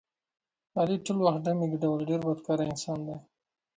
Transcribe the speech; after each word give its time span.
علي 0.79 0.95
ټول 1.05 1.17
وخت 1.25 1.41
ډمې 1.45 1.65
ګډولې 1.73 2.03
ډېر 2.09 2.19
بدکاره 2.27 2.63
انسان 2.71 2.99
دی. 3.07 3.15